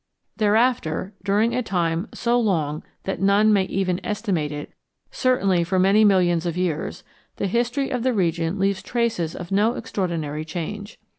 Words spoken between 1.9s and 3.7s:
so long that none may